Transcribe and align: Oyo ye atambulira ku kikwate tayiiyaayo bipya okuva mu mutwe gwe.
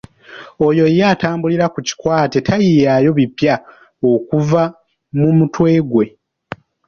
Oyo 0.67 0.85
ye 0.95 1.03
atambulira 1.13 1.65
ku 1.73 1.79
kikwate 1.87 2.37
tayiiyaayo 2.47 3.09
bipya 3.17 3.55
okuva 4.11 4.61
mu 5.19 5.29
mutwe 5.37 5.69
gwe. 5.89 6.05